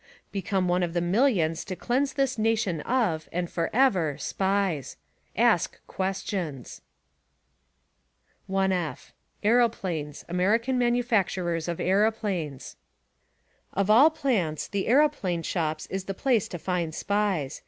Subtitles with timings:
[0.31, 4.97] Become one of the millions to cleanse this nation of, and forever— SPIES.
[5.37, 6.81] Ask questions!
[8.51, 9.13] IF.
[9.43, 12.77] (Aeroplanes) American Manufacturers of Aeroplanes.
[13.73, 17.59] Of all plants the aeroplane shops is the place to find SPIES.